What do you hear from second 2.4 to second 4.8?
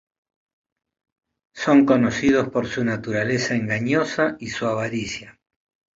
por su naturaleza engañosa y su